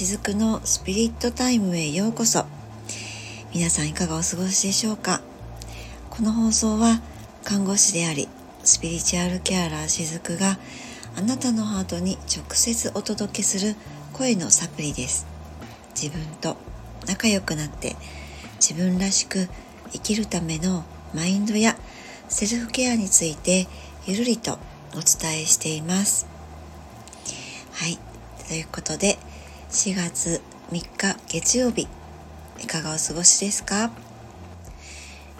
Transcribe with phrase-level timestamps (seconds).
[0.00, 2.46] しずくのスピリットタイムへようこそ。
[3.52, 5.20] 皆さんいかがお過ごしでしょうか？
[6.08, 7.02] この放送は
[7.44, 8.26] 看護師であり
[8.64, 10.58] スピリチュアルケアラーしずくが
[11.18, 13.76] あなたのハートに直接お届けする
[14.14, 15.26] 声のサプリです。
[15.94, 16.56] 自分と
[17.06, 17.94] 仲良くなって
[18.54, 19.50] 自分らしく
[19.92, 20.82] 生きるための
[21.14, 21.76] マインドや
[22.30, 23.66] セルフケアについて
[24.06, 24.52] ゆるりと
[24.94, 26.26] お伝えしています。
[27.72, 27.98] はい。
[28.48, 29.18] ということで
[29.70, 30.42] 4月
[30.72, 31.86] 3日月曜日
[32.58, 33.92] いかがお過ごしですか、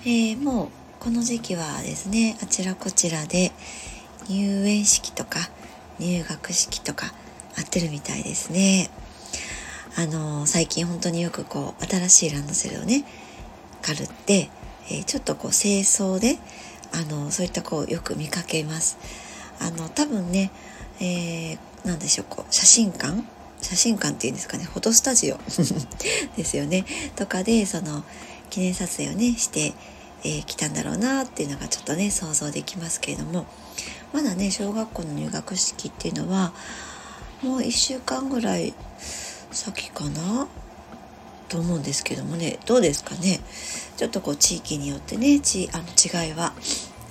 [0.02, 0.69] えー、もう
[1.01, 3.51] この時期はですねあちらこちらで
[4.29, 5.51] 入園式とか
[5.98, 7.12] 入学式とか
[7.59, 8.88] あってるみたいですね。
[9.97, 13.05] あのー、最近本当によくこう新しいランドセルをね
[13.83, 14.49] 借るって、
[14.88, 16.38] えー、ちょっとこう清掃で
[16.93, 18.97] あのそういったこうよく見かけます。
[19.59, 20.52] あの多分ね、
[21.01, 23.24] えー、何でしょうこう写真館
[23.61, 25.39] 写真館っていうんですかねフォトスタジオ
[26.37, 26.85] ですよね。
[27.16, 28.05] とかでその
[28.51, 29.75] 記念撮影をねして
[30.23, 33.47] えー、来たんだろうなっていうのがちょっとね想像できますけれども。
[34.13, 36.52] まだね小学校の入学式っていうのは
[37.43, 38.75] もう1週間ぐらい
[39.51, 40.49] 先かな？
[41.49, 42.59] と思うんですけどもね。
[42.67, 43.41] どうですかね？
[43.97, 45.85] ちょっとこう地域によってねちあの
[46.24, 46.52] 違いは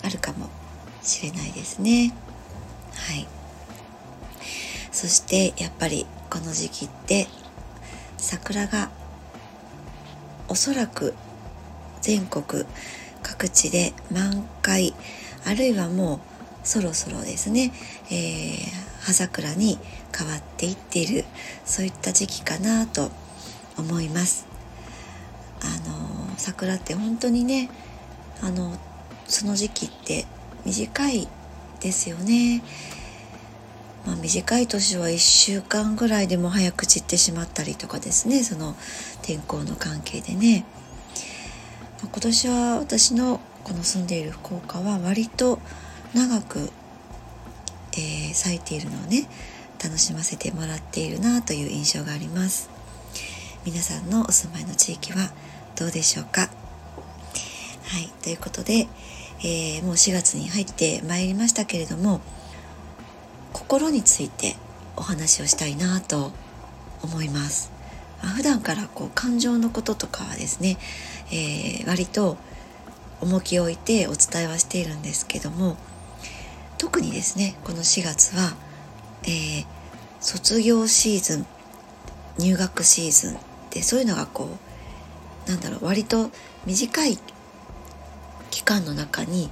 [0.03, 0.49] あるかも
[1.01, 2.13] しれないですね。
[2.95, 3.38] はい
[4.91, 7.27] そしてやっぱりこの時期って
[8.17, 8.89] 桜が
[10.47, 11.13] おそらく
[12.01, 12.65] 全国
[13.21, 14.93] 各地で満開
[15.45, 16.19] あるいはもう
[16.63, 17.71] そろそろですね、
[18.11, 19.77] えー、葉桜に
[20.15, 21.25] 変わっていっている
[21.65, 23.11] そういった時期かなと
[23.77, 24.47] 思います。
[25.61, 27.69] あの桜って本当にね
[28.41, 28.77] あの
[29.27, 30.25] その時期って
[30.65, 31.27] 短い
[31.79, 32.61] ですよね。
[34.09, 38.43] まあ、短い年は1週間ぐらいでも早く散ってしまったりとかですね。
[38.43, 38.75] その
[39.21, 40.65] 天候の関係でね、
[42.01, 45.59] まあ、今年は私のこの住んでいる福岡は割と
[46.15, 46.71] 長く、
[47.93, 49.29] えー、咲いているのをね
[49.83, 52.71] 楽しませてもらっているなという印象があります。
[53.63, 55.29] 皆さんのお住まいの地域は
[55.75, 56.41] どうでしょうか？
[56.41, 56.47] は
[57.99, 58.11] い。
[58.23, 58.87] ということで、
[59.41, 62.21] えー、もう4月に入ってまいりましたけれども
[63.53, 64.55] 心について
[64.95, 66.31] お話をしたいなと
[67.03, 67.71] 思います。
[68.21, 70.77] まあ、普段からこう感情のこととかはですね、
[71.31, 72.37] えー、割と
[73.21, 75.77] 重きを置いてお伝えはしているんですけども
[76.77, 78.55] 特にですねこの4月は、
[79.23, 79.65] えー、
[80.19, 81.45] 卒業シーズン
[82.39, 83.39] 入学シーズンっ
[83.69, 84.49] てそういうのがこ
[85.47, 86.29] うなんだろう割と
[86.65, 87.17] 短い
[88.51, 89.49] 期間の中に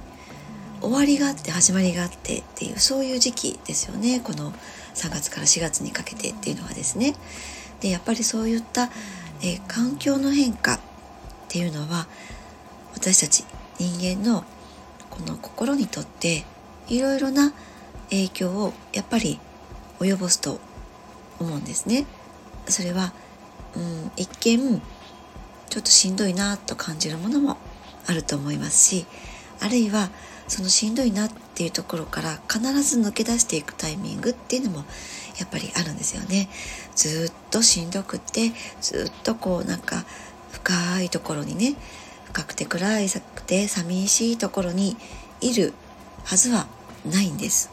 [0.80, 4.52] 終わりがあって始まりがあってっていうそういう時期ですよねこの
[4.94, 7.14] 3月から4月にかけてっていうのはですね。
[7.80, 8.90] でやっぱりそういった、
[9.40, 10.80] えー、環境の変化っ
[11.48, 12.08] ていうのは
[12.94, 13.44] 私たち
[13.78, 14.44] 人間の
[15.10, 16.44] この心にとって
[16.88, 17.52] いろいろな
[18.10, 19.38] 影響をやっぱり
[20.00, 20.60] 及ぼすと
[21.38, 22.06] 思うんですね。
[22.66, 23.12] それは、
[23.76, 24.82] うん、一見
[25.70, 27.56] ちょっとしんどいなと感じるものも
[28.06, 29.06] あると思いますし
[29.60, 30.10] あるいは
[30.48, 34.84] そのしんどいなっていうところから必ず抜け出していくタイミングっていうのも
[35.38, 36.48] やっぱりあるんですよね。
[36.96, 40.04] ずっとしんどくてずっとこうなんか
[40.50, 41.76] 深いところにね
[42.24, 44.96] 深くて暗いくて寂しいところに
[45.40, 45.72] いる
[46.24, 46.66] はずは
[47.06, 47.70] ないんです。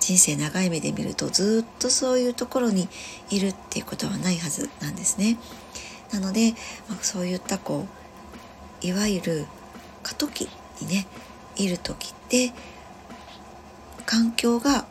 [0.00, 2.88] 人生長い目で見るとずっとそういうところに
[3.30, 5.38] いるっていうことはないはずなんですね。
[6.12, 6.52] なので、
[6.88, 7.86] まあ、そういったこ
[8.82, 9.46] ういわゆる
[10.02, 10.48] 過渡期
[10.82, 11.06] にね
[11.56, 12.52] いる時って
[14.06, 14.84] 環境が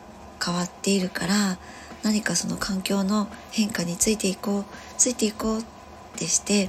[0.44, 1.58] 変わっているから
[2.02, 4.64] 何かその環境の変化についていこう
[4.98, 5.64] ついていこうっ
[6.16, 6.68] てして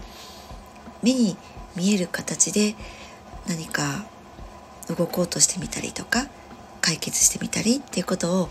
[1.03, 1.37] 目に
[1.75, 2.75] 見える形で
[3.47, 4.05] 何か
[4.87, 6.27] 動こうとしてみたりとか
[6.81, 8.49] 解決してみたりっていうことを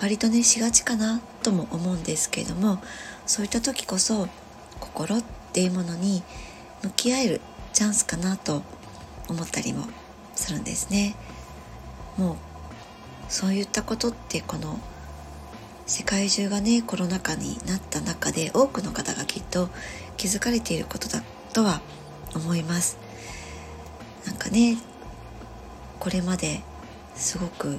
[0.00, 2.82] 割とねしがちかなとも思うんですけれども
[3.26, 4.26] そういった時こそ
[4.80, 6.22] 心っていうものに
[6.82, 7.40] 向き合える
[7.72, 8.62] チャンスかなと
[9.28, 9.86] 思ったりも
[10.42, 11.14] するんですね。
[12.18, 12.36] もう
[13.28, 14.78] そういったことってこの
[15.86, 19.68] 世界中がねコロナ禍になった中で多くの方がきっと
[20.16, 21.22] 気づかれていることだ
[21.52, 21.80] とは
[22.34, 22.98] 思います
[24.26, 24.76] なんかね
[25.98, 26.60] これまで
[27.14, 27.78] すごく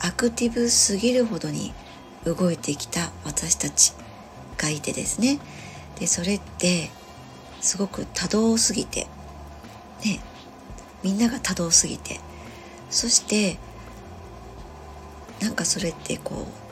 [0.00, 1.72] アクティブすぎるほどに
[2.24, 3.94] 動いてきた私たち
[4.58, 5.38] がいてですね
[5.98, 6.90] でそれって
[7.60, 9.06] すごく多動すぎて
[10.04, 10.20] ね
[11.04, 12.18] みんなが多動すぎて
[12.90, 13.58] そして
[15.40, 16.64] なんかそれってこう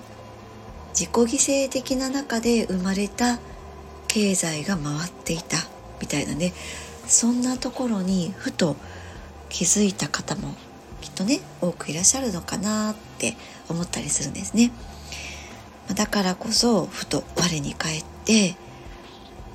[0.98, 3.38] 自己犠牲的な中で生まれた
[4.08, 5.58] 経済が回っていた
[6.00, 6.52] みたいなね
[7.06, 8.76] そんなところにふと
[9.48, 10.54] 気づいた方も
[11.00, 13.36] きっとね多くいらっしゃるのかなって
[13.68, 14.72] 思ったりするんですね。
[15.94, 18.56] だからこそふと我に返って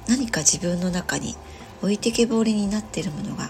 [0.08, 1.36] 何か自分の中に
[1.82, 3.50] 置いてけぼりになっているものが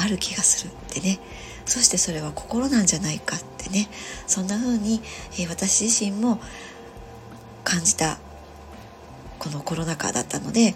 [0.00, 1.18] ある気がするってね。
[1.66, 3.88] そしてそれは心なんじゃないかってね。
[4.26, 5.00] そんな風に、
[5.32, 6.40] えー、私自身も
[7.64, 8.18] 感じた
[9.38, 10.74] このコロナ禍だったので、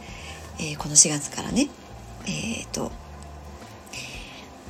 [0.58, 1.68] えー、この4月からね
[2.26, 2.90] えっ、ー、と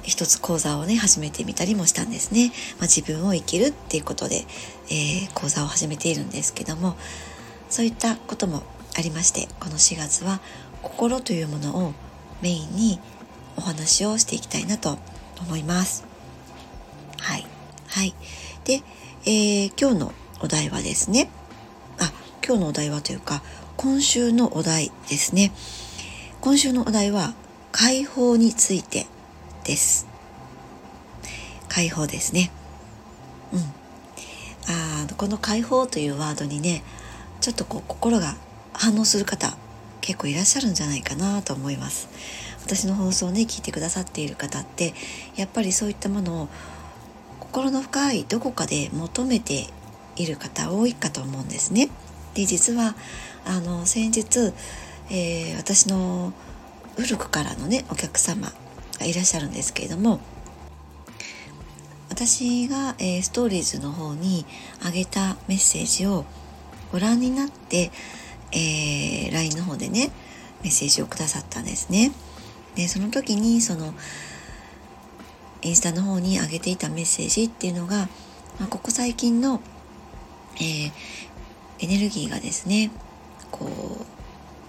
[0.02, 2.48] 一つ講座をね始めてみたりもしたんですね、
[2.78, 4.44] まあ、自分を生きるっていうことで、
[4.90, 6.96] えー、講座を始めているんですけども
[7.70, 8.62] そういったことも
[8.98, 10.40] ありましてこの4月は
[10.82, 11.92] 心というものを
[12.42, 13.00] メインに
[13.56, 14.98] お話をしていきたいなと
[15.40, 16.04] 思います。
[17.20, 17.46] はい。
[17.88, 18.14] はい。
[18.64, 18.82] で、
[19.24, 21.30] えー、今日のお題はですね。
[21.98, 22.12] あ
[22.46, 23.42] 今日のお題はというか
[23.76, 25.52] 今週のお題ですね。
[26.40, 27.34] 今週のお題は
[27.72, 29.06] 解放について
[29.64, 30.06] です。
[31.68, 32.50] 解放ですね。
[33.52, 33.60] うん。
[34.66, 36.82] あこの解放というワードにね
[37.40, 38.36] ちょっとこう心が
[38.72, 39.56] 反応する方
[40.04, 42.08] 結構いらっしゃるんじゃないかなと思います。
[42.62, 44.92] 私の放送をね聞いてくださっている方って
[45.34, 46.48] やっぱりそういったものを
[47.40, 49.66] 心の深いどこかで求めて
[50.16, 51.88] いる方多いかと思うんですね。
[52.34, 52.94] で実は
[53.46, 54.52] あの先日、
[55.10, 56.34] えー、私の
[56.96, 58.52] 古くからのねお客様
[59.00, 60.20] がいらっしゃるんですけれども
[62.10, 64.44] 私が、えー、ストーリーズの方に
[64.84, 66.26] 上げたメッセージを
[66.92, 67.90] ご覧になって、
[68.54, 70.10] えー、LINE の方でね
[70.62, 72.12] メッセージをくださったんですね。
[72.76, 73.94] でその時にその
[75.62, 78.08] インスタの方に上げていたメッセージっていうのが、
[78.58, 79.60] まあ、ここ最近の、
[80.56, 80.92] えー、
[81.80, 82.90] エネルギーがですね
[83.50, 83.66] こ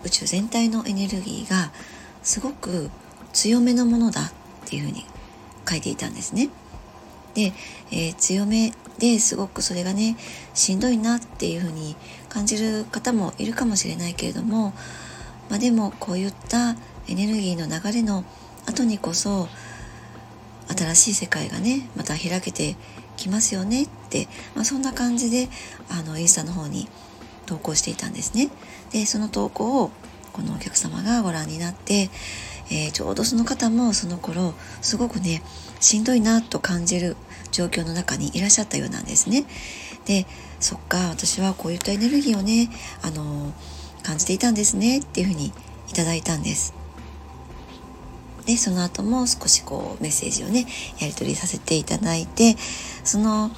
[0.04, 1.72] う宇宙全体のエネルギーが
[2.24, 2.90] すごく
[3.34, 4.32] 強めのものだっ
[4.66, 5.06] ていうふうに
[5.68, 6.50] 書いていたんですね。
[7.36, 7.54] で、
[7.92, 10.18] えー、強めですごくそれがね
[10.54, 11.96] しんどいなっていうふうに
[12.30, 14.74] 感じる方もいるかもしれないけれども、
[15.50, 16.76] まあ、でもこういった
[17.08, 18.24] エネルギーの流れの
[18.66, 19.48] 後にこそ
[20.76, 22.76] 新しい世界がねまた開けて
[23.18, 25.48] きますよねって、まあ、そんな感じで
[25.90, 26.88] あのインスタの方に
[27.46, 28.50] 投稿していたんですね。
[28.92, 29.92] でその投稿を
[30.34, 32.10] このお客様がご覧になって、
[32.70, 35.42] えー、ちょうどその方もその頃すごくね
[35.80, 37.16] しんどいなと感じる
[37.56, 39.46] 状況の中にいらっしゃったようなんですね。
[40.06, 40.28] で
[40.60, 42.70] そっか私はこういったエネルギーをね、
[43.02, 43.54] あの
[44.04, 45.48] 感じていたんですねっていうふうに
[45.90, 46.74] いただいたんです。
[48.46, 50.68] でその後も少しこうメッセージをね
[51.00, 52.56] やり取りさせていただいて
[53.04, 53.50] その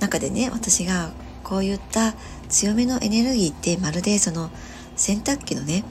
[0.00, 1.10] 中でね私が
[1.42, 2.14] こういった
[2.50, 4.50] 強めのエネルギーってまるでその
[4.96, 5.84] 洗濯機のね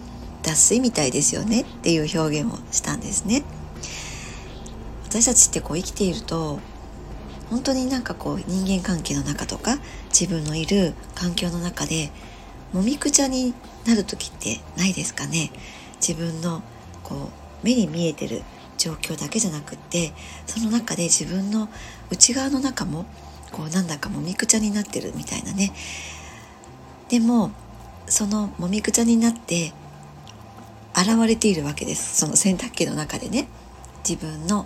[0.44, 3.44] 脱水みたいですよねっていう表現をしたんですね。
[5.06, 6.60] 私たちってこう生きていると
[7.50, 9.78] 本当になんかこう人間関係の中とか
[10.10, 12.12] 自分のいる環境の中で
[12.74, 13.54] もみくちゃに
[13.86, 15.52] なる時ってないですかね。
[15.96, 16.62] 自分の
[17.04, 17.30] こ
[17.64, 18.44] う目に見えてる
[18.78, 20.14] 状況だけじゃなくって
[20.46, 21.68] その中で自分の
[22.10, 23.06] 内側の中も
[23.52, 25.74] こうなんだかもみくちゃになってるみたいなね。
[27.10, 27.52] でも
[28.06, 29.74] そのもみくちゃになって
[30.96, 32.18] 現れているわけです。
[32.18, 33.48] その洗濯機の中でね。
[34.08, 34.66] 自分の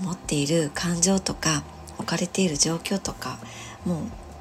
[0.00, 1.64] 持っている感情とか
[1.98, 3.38] 置かれている状況とか
[3.84, 3.98] もう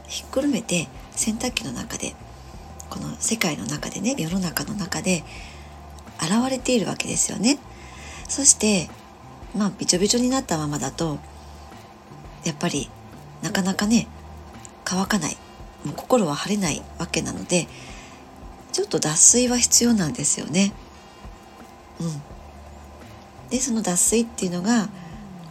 [0.07, 2.15] ひっくるめて洗濯機の中で
[2.89, 5.23] この世界の中でね世の中の中で
[6.17, 7.59] 現れているわけですよね。
[8.27, 8.89] そして
[9.55, 11.19] まあびちょびちょになったままだと
[12.43, 12.89] やっぱり
[13.41, 14.07] なかなかね
[14.83, 15.37] 乾かない
[15.83, 17.67] もう心は晴れないわけなので
[18.71, 20.73] ちょっと脱水は必要なんですよね。
[21.99, 24.89] うん、でその脱水っていうのが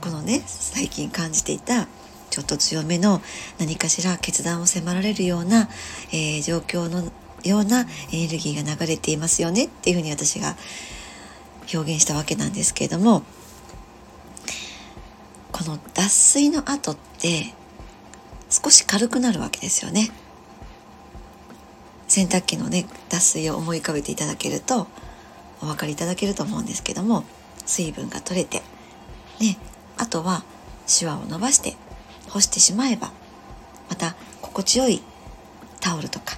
[0.05, 1.89] このね最近感じていた
[2.29, 3.23] ちょっと強めの
[3.59, 5.71] 何かしら決断を迫られるような、
[6.13, 7.11] えー、状況の
[7.43, 10.57] ようなエネルギーが流れていますよねっていうふうに私が
[11.73, 13.23] 表現したわけなんですけれども
[15.53, 17.55] この脱水の後って
[18.51, 20.11] 少し軽くなるわけですよね。
[22.09, 24.87] 洗濯機のね脱水を思い浮かべていただけると
[25.63, 27.25] お分かりいただけると思うんですけども
[27.65, 28.61] 水分が取れて
[29.41, 29.57] ね
[29.97, 30.45] あとは
[30.87, 31.77] シワを伸ばして
[32.31, 33.13] 干してしまえば
[33.89, 35.03] また心地よい
[35.81, 36.37] タオルとか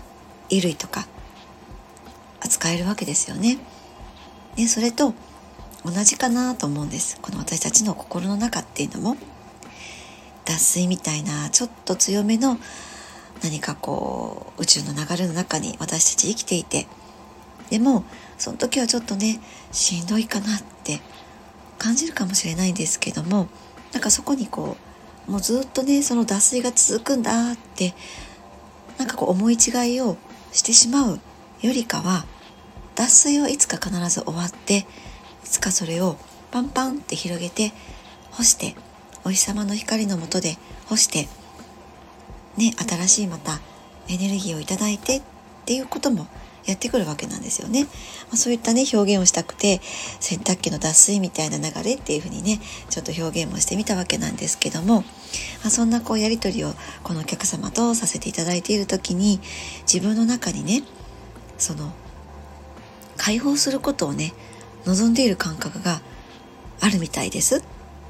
[0.48, 1.06] 衣類とか
[2.40, 3.58] 扱えるわけですよね。
[4.56, 5.14] でそれと
[5.84, 7.18] 同じかなと思うんです。
[7.20, 9.16] この私たちの心の中っていうのも。
[10.44, 12.56] 脱水みたいなちょっと強めの
[13.42, 16.86] 何かこう宇宙の流れの中に私たち生きていて。
[17.68, 18.04] でも
[18.38, 19.40] その時はちょっとね
[19.72, 21.00] しんどいかなって
[21.78, 23.48] 感じるかもしれないんですけども
[23.92, 24.76] なんかそこにこ
[25.28, 27.94] うもうずっとねその脱水が続くんだって
[28.98, 30.16] なんかこう思い違いを
[30.52, 31.20] してしまう
[31.62, 32.24] よりかは
[32.94, 34.84] 脱水はいつか必ず終わってい
[35.44, 36.16] つかそれを
[36.50, 37.72] パンパンって広げて
[38.30, 38.74] 干して
[39.24, 40.56] お日様の光の下で
[40.86, 41.28] 干して
[42.56, 43.60] ね新しいまた
[44.08, 45.22] エネルギーをいただいてっ
[45.66, 46.26] ていうことも
[46.66, 47.84] やってくるわけなんですよね。
[47.84, 47.90] ま
[48.34, 49.80] あ、そういったね表現をしたくて
[50.20, 55.04] 洗濯機の脱水みたいな流れっていうふうにねちょっと表現もしてみたわけなんですけども、ま
[55.66, 59.40] あ、そんなこうやり取りをこのお客様とさせていただいている時に
[59.90, 60.82] 自分の中にね
[61.58, 61.92] その
[63.16, 64.34] 解放することをね
[64.84, 66.00] 望んでいる感覚が
[66.80, 67.62] あるみたいですっ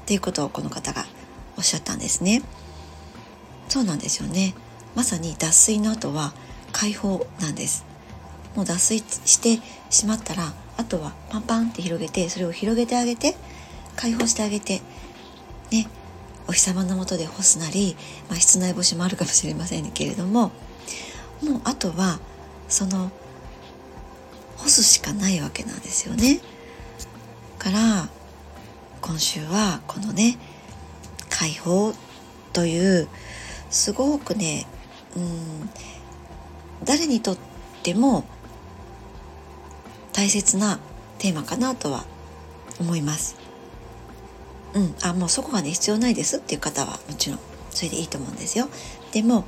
[0.05, 1.05] ていうことをこの方が
[1.57, 2.43] おっしゃったんですね。
[3.67, 4.53] そうなんですよね。
[4.95, 6.33] まさに脱水の後は
[6.71, 7.86] 解放なんです。
[8.57, 13.35] もう脱水してしまったらあとはパンパンって広げてそれを広げてあげて
[13.95, 14.81] 解放してあげて
[15.71, 15.87] ね
[16.47, 17.95] お日様の下で干すなり、
[18.29, 20.51] まあ、室内干しもあるかもしれませんけれども
[21.43, 22.19] もうあとは
[22.67, 23.11] その
[24.57, 26.39] 干すしかないわけなんですよね。
[27.59, 28.09] から
[29.01, 30.39] 今週はこのね
[31.29, 31.93] 解放
[32.53, 33.07] という
[33.69, 34.65] すごくね
[35.15, 35.69] うん
[36.83, 37.37] 誰にとっ
[37.83, 38.25] ても
[40.17, 40.79] 大切な
[41.19, 42.03] テーマかなとは
[42.79, 43.37] 思います。
[44.73, 48.67] うん、あもうそこがね必要ないですっていう方はもちろんそれでいいと思うんですよ。
[49.11, 49.45] でも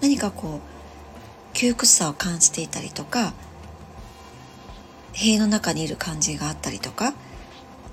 [0.00, 3.32] 何かこう窮屈さを感じていたりとか
[5.12, 7.14] 塀の中にいる感じがあったりとか、ね、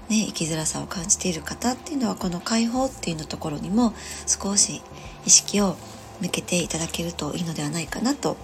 [0.10, 3.94] 生きづらさを感じている方っていうのはこの解放っていうのところにも
[4.26, 4.82] 少し
[5.28, 5.76] 意識を
[6.22, 8.36] 向けていただけるといいのではないかなと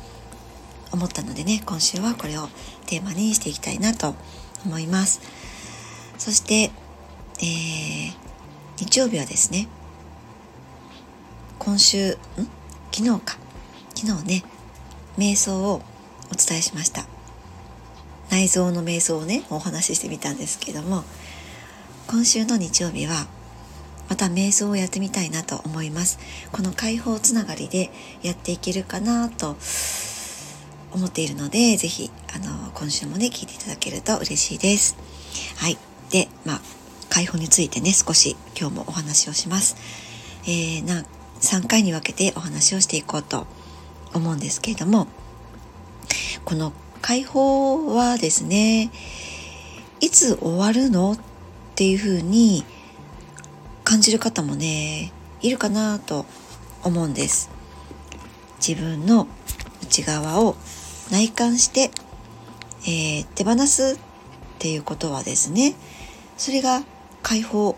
[0.91, 2.47] 思ったのでね今週はこれを
[2.85, 4.15] テーマにしていきたいなと
[4.65, 5.21] 思います。
[6.17, 6.71] そして、
[7.39, 8.13] えー、
[8.77, 9.67] 日曜日はですね
[11.59, 12.17] 今週ん？
[12.91, 13.37] 昨日か。
[13.95, 14.43] 昨日ね
[15.17, 15.81] 瞑想を
[16.31, 17.05] お伝えしました。
[18.29, 21.03] 内臓の瞑想をねお話ししてみたんですけども
[22.07, 23.27] 今週の日曜日は
[24.09, 26.19] また瞑想をやってみたいなと思います。
[26.51, 29.55] この解放つながりでやっていけるかなと
[30.93, 34.97] 思っているので是非あの今週もね聞いていただけると嬉しいです。
[35.57, 35.77] はい。
[36.09, 36.61] でまあ
[37.09, 39.75] 解放についてね少し今日もお話をします。
[40.43, 41.05] えー、な
[41.41, 43.47] 3回に分けてお話をしていこうと
[44.13, 45.07] 思うんですけれども
[46.45, 48.91] この解放はですね
[49.99, 51.19] いつ終わるのっ
[51.75, 52.63] ていうふうに
[53.83, 56.25] 感じる方もねいるかなと
[56.83, 57.49] 思うんです。
[58.65, 59.27] 自分の
[59.81, 60.55] 内側を
[61.11, 61.91] 内観して、
[62.83, 63.97] えー、手放すっ
[64.59, 65.75] ていうことはですね
[66.37, 66.83] それが
[67.21, 67.75] 解放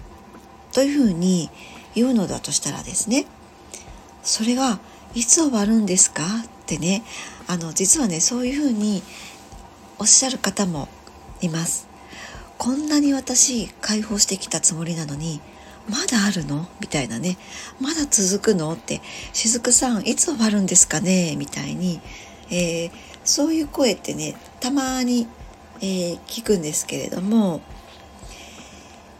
[0.71, 1.49] というふうに
[1.95, 3.25] 言うのだとしたらですね
[4.23, 4.79] それが
[5.15, 6.27] いつ終わるんですかっ
[6.65, 7.03] てね
[7.47, 9.03] あの実はねそういうふうに
[9.99, 10.87] おっしゃる方も
[11.41, 11.87] います。
[12.57, 15.41] こんなに私解放してきたつもりなのに
[15.89, 16.67] まだあるの？
[16.79, 17.37] みたいなね。
[17.81, 18.71] まだ続くの？
[18.71, 19.01] って
[19.33, 21.35] 雫さんいつ終わるんですかね？
[21.35, 21.99] みたいに、
[22.49, 22.91] えー、
[23.24, 25.27] そういう声ってねたまに、
[25.82, 27.62] えー、聞くんですけれども、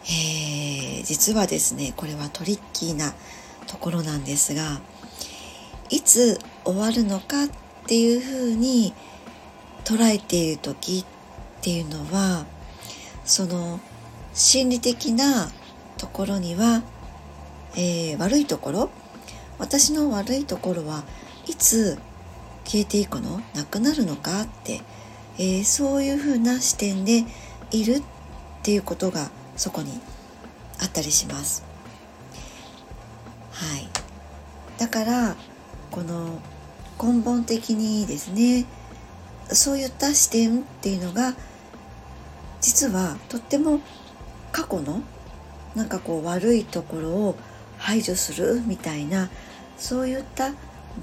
[0.06, 3.14] えー、実はですねこれはトリッキーな
[3.68, 4.82] ところなんですが
[5.90, 7.50] いつ終わるのかっ
[7.88, 8.94] ていうふうに
[9.84, 12.46] 捉えている時っていうのは
[13.26, 13.80] その
[14.34, 15.50] 心理的な
[15.98, 16.84] ところには、
[17.76, 18.90] えー、悪いところ
[19.60, 21.04] 私の悪いところは
[21.48, 21.98] いつ
[22.65, 23.41] 消えていくの？
[23.53, 24.41] なくなるのか？
[24.41, 24.82] って、
[25.38, 27.25] えー、そういうふうな視点で
[27.72, 28.03] いるっ
[28.62, 30.00] ていうことがそこに
[30.82, 31.63] あったりします。
[33.51, 33.88] はい、
[34.77, 35.36] だから
[35.91, 36.39] この
[37.01, 38.65] 根本的にですね
[39.50, 41.36] そういった視点っていうのが
[42.62, 43.82] 実はとっても
[44.51, 45.01] 過去の
[45.75, 47.36] なんかこう悪いところを
[47.77, 49.29] 排除するみたいな
[49.77, 50.53] そういった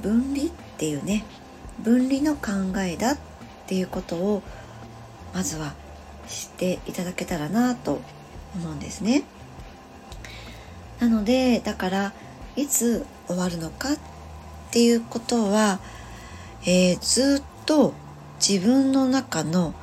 [0.01, 0.49] 分離っ
[0.79, 1.25] ていうね
[1.83, 3.19] 分離の考えだっ
[3.67, 4.43] ていうことを
[5.35, 5.75] まずは
[6.29, 8.01] 知っていただけたらなと
[8.55, 9.23] 思うんですね。
[11.01, 12.13] なのでだから
[12.57, 13.97] いつ終わるのかっ
[14.71, 15.81] ていうことは、
[16.63, 17.95] えー、ずっと
[18.39, 19.75] 自分の中の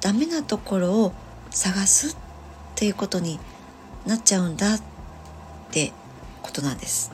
[0.00, 1.12] ダメなところを
[1.50, 2.16] 探すっ
[2.76, 3.38] ていうことに
[4.06, 4.80] なっちゃうんだっ
[5.70, 5.92] て
[6.42, 7.12] ことなんです。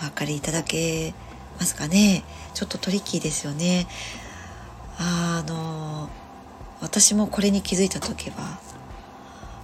[0.00, 1.14] お分かりいただけ
[1.58, 2.24] ますかね？
[2.58, 3.86] ちょっとトリッキーですよね。
[4.98, 6.10] あの
[6.80, 8.58] 私もこれに気づいた時はは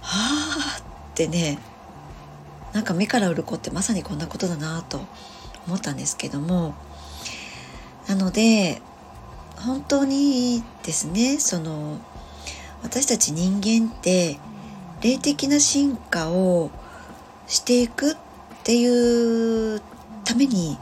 [0.01, 1.59] あってね
[2.71, 5.01] なんか目から鱗ってまさにこんなことだなと
[5.67, 6.73] 思ったんですけども
[8.07, 8.81] なので
[9.57, 11.37] 本当にですね。
[11.39, 11.99] その
[12.81, 14.39] 私たち人間って
[15.01, 16.71] 霊的な進化を
[17.45, 18.15] していくっ
[18.63, 19.81] ていう
[20.23, 20.77] ために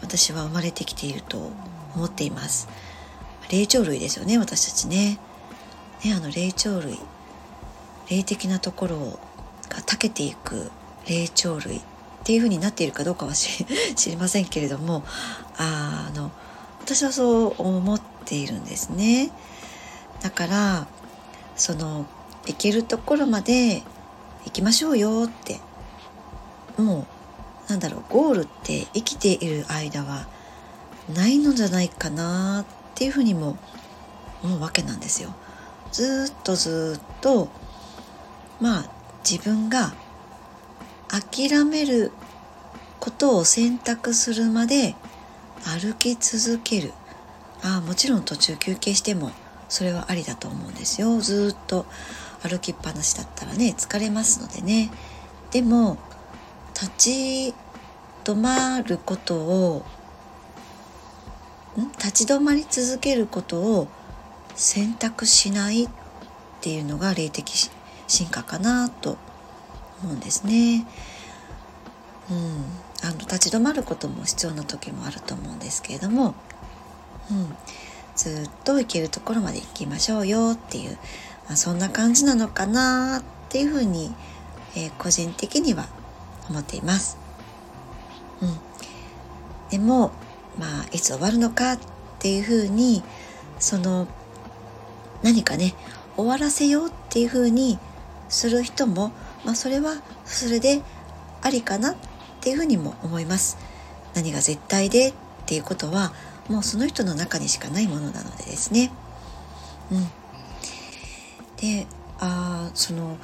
[0.00, 1.50] 私は生まれてきていると
[1.94, 2.68] 思っています。
[3.50, 5.18] 霊長類ですよね私たちね。
[6.04, 6.98] ねあの霊長類。
[8.10, 8.96] 霊的なところ
[9.68, 10.70] が長けていく
[11.06, 11.80] 霊長類っ
[12.24, 13.64] ていう風になっているかどうかは知
[14.10, 15.04] りませんけれども
[15.56, 16.30] あの
[16.80, 19.30] 私はそう思っているんですね。
[20.22, 20.86] だから
[21.56, 22.06] その
[22.46, 23.82] 行けるところまで
[24.44, 25.60] 行きましょうよって
[26.76, 27.06] もう
[27.68, 30.26] なんだろうゴールって生きている間は
[31.14, 33.58] ないのじゃないかなっていうふうにも
[34.42, 35.34] 思うわけなんですよ。
[35.92, 37.48] ずっとずっと
[38.60, 38.90] まあ
[39.28, 39.94] 自分が
[41.08, 42.12] 諦める
[43.00, 44.94] ことを選択するまで
[45.64, 46.92] 歩き続ける。
[47.62, 49.32] ああもちろん途中休憩しても
[49.68, 51.20] それはありだと思うんですよ。
[51.20, 51.86] ずっと
[52.42, 54.90] 歩きっぱなしだったらね疲れますのでね。
[55.50, 55.98] でも
[56.80, 57.54] 立ち
[58.24, 59.84] 止まることを
[61.76, 61.88] ん？
[61.92, 63.88] 立ち止まり続けることを
[64.54, 65.88] 選択しないっ
[66.60, 67.70] ていうのが霊的
[68.06, 69.16] 進化かなと
[70.02, 70.86] 思うんですね。
[72.30, 72.64] うん、
[73.02, 76.34] あの立ち止まることも必要な時もあると思うんですけれども、
[77.30, 77.56] うん、
[78.14, 80.98] ずっと行けるところまで行きましょうよっていう、
[81.46, 84.12] まあ、そんな感じなのかなっていうふうに、
[84.76, 85.86] えー、個人的には
[86.48, 87.18] 思っています。
[88.40, 88.56] うん、
[89.70, 90.12] でも、
[90.58, 91.78] まあ、いつ終わるのかっ
[92.18, 93.02] ていうふうに
[93.58, 94.06] その
[95.22, 95.74] 何かね
[96.16, 97.78] 終わらせようっていうふうに
[98.28, 99.12] する人も、
[99.44, 100.82] まあ、それはそれで
[101.42, 101.96] ありかなっ
[102.40, 103.58] ていうふうにも思います。
[104.14, 105.14] 何が絶対でっ
[105.46, 106.12] ていうことは
[106.48, 108.90] もうその人の中にしかないものなのでですね。
[109.92, 110.08] うん、
[111.56, 111.86] で
[112.18, 113.16] あその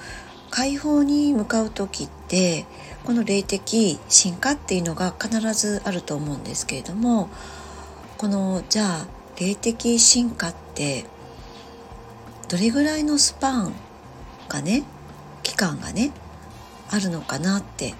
[0.54, 2.64] 解放に向かう時って
[3.02, 7.28] この霊的進化っていうのが必ずあると思うんですけれども
[8.18, 11.06] このじゃあ霊的進化って
[12.48, 13.74] どれぐらいのスパン
[14.48, 14.84] がね
[15.42, 16.12] 期間がね
[16.88, 17.94] あるのかなって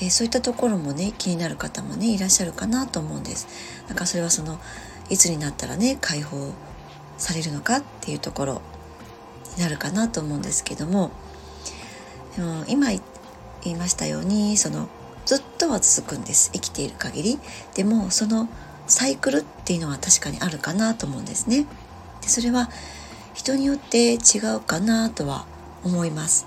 [0.00, 3.48] え、そういったところもね気になる方もねいらっしゃるかなと思うんです。
[3.88, 4.60] なんかそれはその
[5.10, 6.52] いつになったらね解放
[7.18, 8.62] されるのかっていうところ
[9.56, 11.10] になるかなと思うんですけども
[12.36, 13.00] でも今言
[13.64, 14.88] いましたようにその
[15.24, 16.50] ずっとは続くんです。
[16.52, 17.38] 生きている限り。
[17.74, 18.48] でもその
[18.86, 21.66] サイクルっていうのは確かにあるかなと思うんですね。
[22.20, 22.68] でそれは
[23.32, 24.18] 人によって違
[24.56, 25.46] うかなとは
[25.82, 26.46] 思います。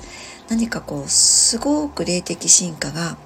[0.50, 3.18] 何かこうすごく霊的進化が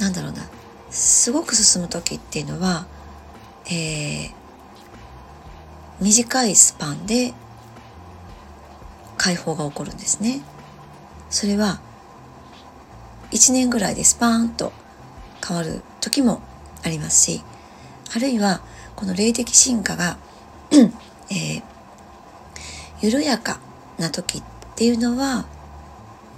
[0.00, 0.48] なんだろうな。
[0.90, 2.86] すごく進む時っていうのは、
[3.66, 4.32] えー、
[6.00, 7.34] 短いスパンで
[9.18, 10.40] 解放が起こるんですね。
[11.30, 11.80] それは
[13.30, 14.72] 1年ぐらいでスパーンと
[15.46, 16.40] 変わる時も
[16.84, 17.42] ありますし
[18.14, 18.60] あるいは
[18.96, 20.16] この霊的進化が
[21.30, 21.62] えー、
[23.02, 23.60] 緩やか
[23.98, 24.42] な時っ
[24.76, 25.46] ていうのは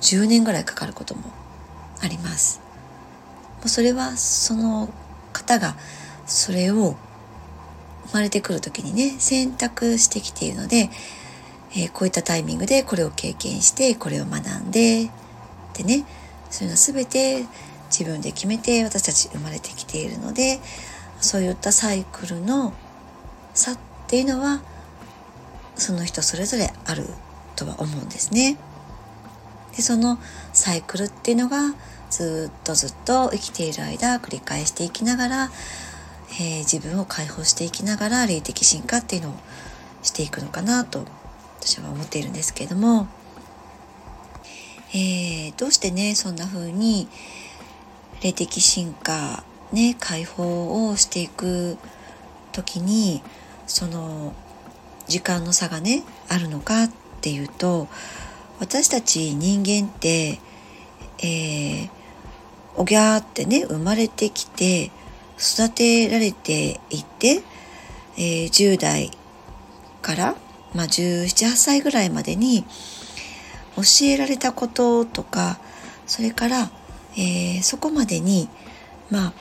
[0.00, 1.22] 10年ぐらいかかることも
[2.02, 2.60] あります。
[3.58, 4.88] もうそれはその
[5.32, 5.76] 方が
[6.26, 6.96] それを
[8.06, 10.90] 生まれてくる時にね選択してきているので、
[11.72, 15.10] えー、こういったタイミングでこれを経験してこれを学んでっ
[15.72, 16.04] てね
[16.50, 17.44] そういうのは全て
[17.90, 20.60] 自分で決めて私たち生まれてきているので
[21.20, 22.72] そういったサイクルの
[23.54, 23.78] 差っ
[24.08, 24.62] ていうのは
[25.76, 27.06] その人それぞれある
[27.56, 28.56] とは思うんですね。
[29.76, 30.18] でその
[30.52, 31.74] サイクルっていうのが
[32.10, 35.50] ずっとずっと生きている間繰り返していきながら、
[36.32, 39.34] えー、自分を解放していきながら霊的進化っていうのを
[40.02, 41.04] していくのかなと
[41.60, 43.06] 私は思っているんですけれども、
[44.92, 47.08] えー、どうしてねそんな風に
[48.22, 51.76] 霊的進化ね解放をしていく
[52.52, 53.22] 時に
[53.66, 54.34] その
[55.06, 57.88] 時間の差がねあるのかっていうと
[58.60, 60.38] 私たち人間って、
[61.22, 61.90] えー、
[62.76, 64.90] おぎゃーってね、生まれてきて、
[65.38, 67.42] 育てられていて、
[68.16, 69.10] えー、10代
[70.02, 70.36] から、
[70.74, 72.64] まあ、17、8歳ぐらいまでに
[73.76, 75.58] 教えられたこととか、
[76.06, 76.70] それから、
[77.16, 78.48] えー、そこまでに、
[79.10, 79.32] まあ、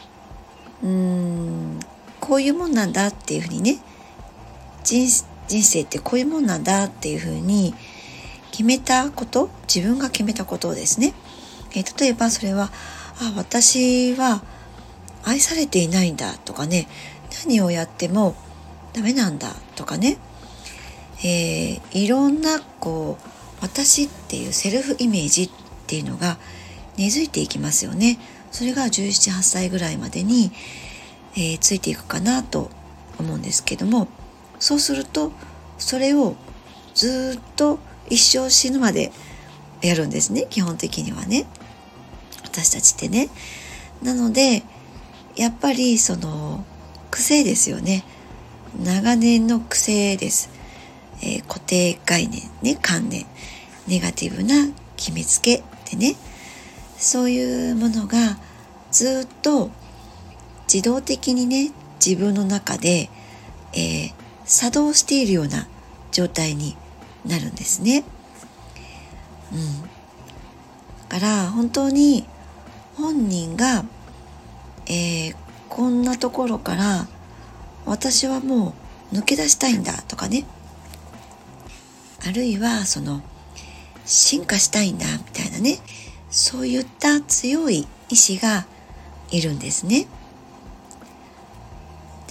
[0.84, 1.80] うーん
[2.20, 3.80] こういうもんなんだっていうふうにね
[4.84, 7.74] 人生ってこういうもんなんだっていうふうに
[8.52, 11.14] 決めたこと自分が決めたことをですね、
[11.76, 12.72] えー、例えばそれは
[13.22, 14.42] あ私は
[15.24, 16.88] 愛されていないんだとかね
[17.46, 18.36] 何をやっても
[18.94, 20.18] ダメなんだとかね、
[21.24, 23.30] えー、いろんなこう
[23.62, 25.50] 私っていうセルフイメージっ
[25.88, 26.38] ていうのが
[26.98, 28.20] 根付いていきますよね。
[28.52, 30.52] それが1718歳ぐらいまでに、
[31.36, 32.70] えー、ついていくかなと
[33.20, 34.08] 思うんですけども。
[34.60, 35.32] そうすると
[35.78, 36.36] それを
[36.94, 37.80] ずっと
[38.10, 39.12] 一生死ぬまで
[39.82, 40.48] やるんですね。
[40.50, 41.46] 基本的にはね。
[42.44, 43.30] 私たちってね。
[44.02, 44.64] なので
[45.36, 46.66] やっぱりその
[47.12, 48.04] 癖ですよね。
[48.84, 50.50] 長年の癖です、
[51.22, 53.26] えー、固定概念ね観念
[53.88, 56.16] ネガティブな決めつけでね
[56.98, 58.38] そういうものが
[58.92, 59.72] ずっと
[60.72, 61.72] 自動的にね
[62.06, 63.10] 自分の中で、
[63.74, 64.14] えー、
[64.46, 65.68] 作動しているような
[66.12, 66.76] 状態に
[67.26, 68.04] なるんですね。
[69.52, 69.82] うん、
[71.10, 72.26] だから本当に
[72.96, 73.84] 本人が、
[74.86, 75.36] えー、
[75.70, 77.08] こんなところから
[77.86, 78.76] 私はも
[79.12, 80.46] う抜け出したいんだとかね
[82.28, 83.22] あるいはその
[84.06, 85.78] 進化したいんだみたいなね
[86.30, 88.66] そういった強い意志が
[89.32, 90.08] いるんですね。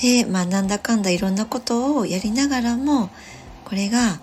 [0.01, 3.11] でまあなんだかんだいろんなことをやりながらも
[3.64, 4.20] これが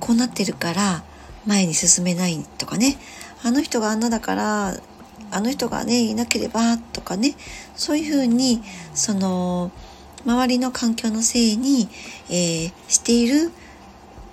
[0.00, 1.04] こうなってるから
[1.46, 2.96] 前に進めないとかね
[3.44, 4.74] あの人があんなだから
[5.30, 7.34] あの人がねいなければとかね
[7.76, 8.60] そういうふうに
[8.94, 9.70] その
[10.26, 11.88] 周りの環境のせいに、
[12.28, 13.52] えー、している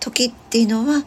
[0.05, 1.03] 時っていうのは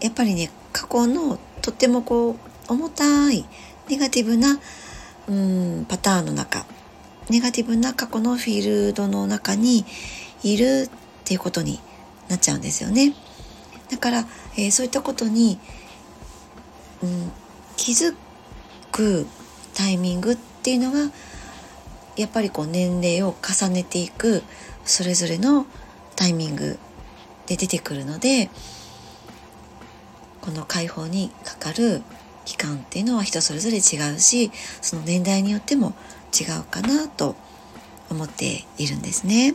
[0.00, 2.36] やっぱりね過去のとってもこう
[2.68, 3.46] 重たい
[3.88, 4.58] ネガティブな
[5.26, 6.66] うんパターンの中
[7.30, 9.86] ネガティブな過去のフィールドの中に
[10.42, 10.90] いるっ
[11.24, 11.80] ていうことに
[12.28, 13.14] なっちゃうんですよね。
[13.90, 15.58] だから、えー、そういったことに、
[17.02, 17.32] うん、
[17.76, 18.14] 気づ
[18.90, 19.26] く
[19.74, 21.10] タイミングっていうのが
[22.16, 24.42] やっぱりこう年齢を重ねていく
[24.84, 25.66] それぞれの
[26.16, 26.78] タイミング
[27.46, 28.50] で出てくるので
[30.40, 32.02] この解放にかかる
[32.44, 34.50] 期間っていうのは人それぞれ違うし
[34.80, 35.94] その年代によっても
[36.38, 37.36] 違うかなと
[38.10, 39.54] 思っているんですね。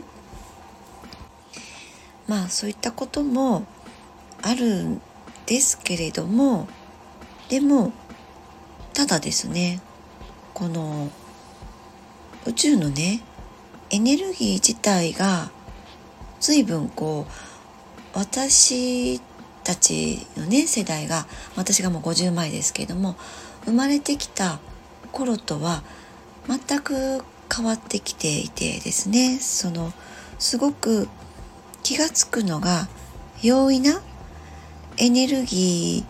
[2.26, 3.66] まあそういったことも
[4.42, 5.00] あるん
[5.46, 6.68] ですけれども
[7.48, 7.92] でも
[8.92, 9.80] ただですね
[10.52, 11.10] この
[12.44, 13.22] 宇宙のね
[13.90, 15.50] エネルギー自体が
[16.40, 17.47] 随分こう
[18.14, 19.20] 私
[19.64, 23.16] たちのね世代が私がもう50前ですけれども
[23.64, 24.60] 生まれてきた
[25.12, 25.82] 頃とは
[26.48, 27.22] 全く
[27.54, 29.92] 変わってきていてですねその
[30.38, 31.08] すごく
[31.82, 32.88] 気が付くのが
[33.42, 34.00] 容易な
[34.96, 36.04] エネルギ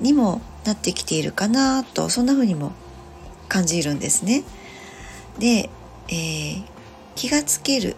[0.00, 2.72] ーにもなってきているかなとそんな風にも
[3.48, 4.42] 感じるんですね。
[5.38, 5.70] で、
[6.08, 6.64] えー、
[7.14, 7.96] 気がつける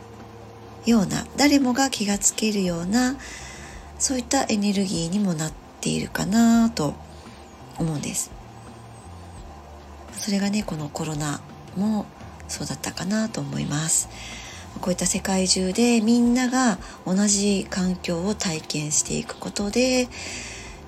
[0.87, 3.17] ような誰もが気がつけるような
[3.99, 6.95] そういったエネルギーにもなっているかなと
[7.79, 8.31] 思うんです
[10.13, 11.41] それがねこのコロナ
[11.77, 12.07] も
[12.49, 14.09] そうだったかなと思います
[14.81, 20.09] こういった世界中でみんなが同じ環境を体験していくことで、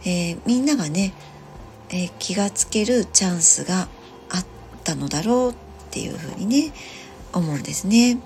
[0.04, 1.12] えー、みんながね、
[1.90, 3.88] えー、気がつけるチャンスが
[4.30, 4.46] あっ
[4.84, 5.54] たのだろうっ
[5.90, 6.72] ていうふうにね
[7.32, 8.18] 思うんですね。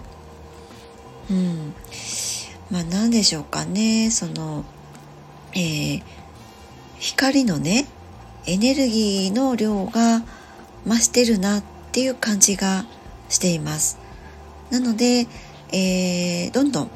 [1.30, 1.74] うん、
[2.70, 4.10] まあ何でしょうかね。
[4.10, 4.64] その
[5.56, 6.02] えー、
[6.98, 7.86] 光のね
[8.46, 10.22] エネルギーの量が
[10.86, 12.84] 増してるなっていう感じが
[13.28, 13.98] しています。
[14.70, 15.26] なので、
[15.72, 16.90] えー、どんどん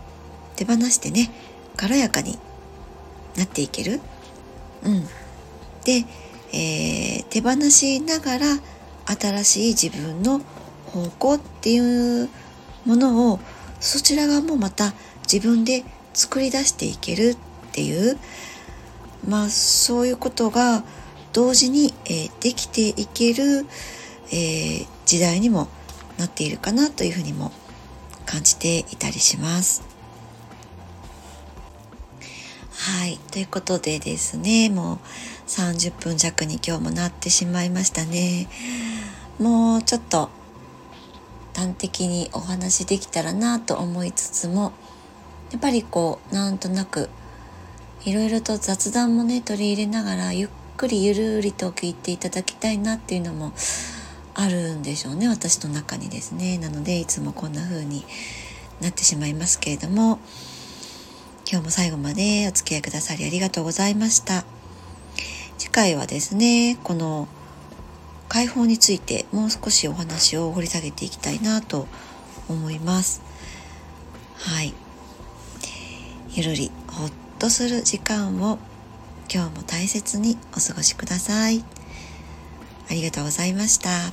[0.56, 1.30] 手放してね
[1.76, 2.38] 軽やかに
[3.36, 4.00] なっていける。
[4.82, 5.04] うん。
[5.84, 6.04] で、
[6.52, 8.46] えー、手放しながら
[9.06, 10.40] 新しい自分の
[10.86, 11.78] 方向ってい
[12.24, 12.28] う
[12.84, 13.40] ものを
[13.80, 14.92] そちら側もまた
[15.30, 18.18] 自分で作り出していけるっていう
[19.26, 20.82] まあそういうことが
[21.32, 23.66] 同時に、えー、できていける、
[24.30, 25.68] えー、時代にも
[26.18, 27.52] なっているかなというふうにも
[28.26, 29.82] 感じていたりします。
[32.70, 33.18] はい。
[33.30, 34.98] ということでですね、もう
[35.48, 38.48] 30分弱に今日もなってしまいましたね。
[39.38, 40.30] もうちょっと
[41.58, 44.72] 端的にお話できたらなと思いつつも、
[45.50, 47.10] やっぱりこう、なんとなく
[48.04, 53.52] いろいろと雑談もね取り入れながらゆっくりゆるりと聞いていただきたいなっていうのも
[54.34, 56.58] あるんでしょうね私の中にですね。
[56.58, 58.04] なのでいつもこんな風に
[58.80, 60.20] なってしまいますけれども
[61.50, 64.44] 今日も最後までお付き合いくださりありがとうございました。
[65.58, 67.26] 次回はですねこの
[68.28, 71.86] 解放についてもう少しお話を掘り下げていきたいなと
[72.48, 73.22] 思います。
[74.36, 74.74] はい。
[76.30, 78.58] ゆるりほっとする時間を
[79.32, 81.64] 今日も大切にお過ごしください。
[82.90, 84.12] ありがとうございました。